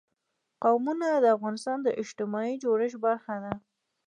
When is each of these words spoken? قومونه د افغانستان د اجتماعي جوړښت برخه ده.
قومونه 0.63 1.07
د 1.23 1.25
افغانستان 1.35 1.77
د 1.83 1.87
اجتماعي 2.01 2.55
جوړښت 2.63 2.97
برخه 3.05 3.35
ده. 3.43 3.53